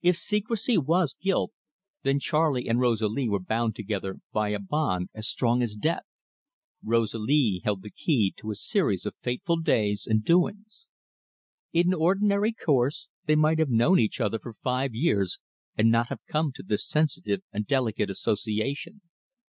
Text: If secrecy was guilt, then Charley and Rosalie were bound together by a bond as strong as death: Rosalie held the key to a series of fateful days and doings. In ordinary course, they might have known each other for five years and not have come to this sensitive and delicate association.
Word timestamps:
If 0.00 0.14
secrecy 0.14 0.78
was 0.78 1.16
guilt, 1.20 1.50
then 2.04 2.20
Charley 2.20 2.68
and 2.68 2.78
Rosalie 2.78 3.28
were 3.28 3.40
bound 3.42 3.74
together 3.74 4.18
by 4.32 4.50
a 4.50 4.60
bond 4.60 5.08
as 5.12 5.26
strong 5.26 5.60
as 5.60 5.74
death: 5.74 6.04
Rosalie 6.84 7.62
held 7.64 7.82
the 7.82 7.90
key 7.90 8.32
to 8.36 8.52
a 8.52 8.54
series 8.54 9.04
of 9.04 9.16
fateful 9.22 9.56
days 9.56 10.06
and 10.08 10.24
doings. 10.24 10.86
In 11.72 11.92
ordinary 11.92 12.52
course, 12.52 13.08
they 13.24 13.34
might 13.34 13.58
have 13.58 13.70
known 13.70 13.98
each 13.98 14.20
other 14.20 14.38
for 14.38 14.54
five 14.54 14.94
years 14.94 15.40
and 15.76 15.90
not 15.90 16.10
have 16.10 16.24
come 16.28 16.52
to 16.54 16.62
this 16.62 16.86
sensitive 16.88 17.42
and 17.52 17.66
delicate 17.66 18.08
association. 18.08 19.00